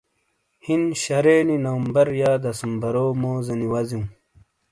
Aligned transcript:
ہِن 0.65 0.81
شَرے 1.03 1.37
نی 1.47 1.57
نومبر 1.65 2.07
یا 2.21 2.31
دسمبرو 2.45 3.05
موزینی 3.21 3.67
وزیوں۔ 3.73 4.05